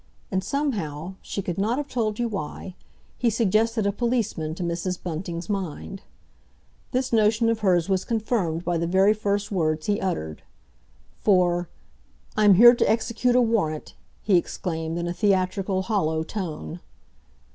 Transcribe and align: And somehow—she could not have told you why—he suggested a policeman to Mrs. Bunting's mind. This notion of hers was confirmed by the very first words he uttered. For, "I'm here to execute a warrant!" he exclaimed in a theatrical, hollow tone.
And 0.31 0.43
somehow—she 0.43 1.43
could 1.43 1.59
not 1.59 1.77
have 1.77 1.87
told 1.87 2.17
you 2.17 2.27
why—he 2.27 3.29
suggested 3.29 3.85
a 3.85 3.91
policeman 3.91 4.55
to 4.55 4.63
Mrs. 4.63 4.97
Bunting's 5.03 5.47
mind. 5.47 6.01
This 6.91 7.13
notion 7.13 7.49
of 7.49 7.59
hers 7.59 7.87
was 7.87 8.03
confirmed 8.03 8.65
by 8.65 8.79
the 8.79 8.87
very 8.87 9.13
first 9.13 9.51
words 9.51 9.85
he 9.85 10.01
uttered. 10.01 10.41
For, 11.19 11.69
"I'm 12.35 12.55
here 12.55 12.73
to 12.73 12.89
execute 12.89 13.35
a 13.35 13.41
warrant!" 13.43 13.93
he 14.23 14.37
exclaimed 14.37 14.97
in 14.97 15.05
a 15.07 15.13
theatrical, 15.13 15.83
hollow 15.83 16.23
tone. 16.23 16.79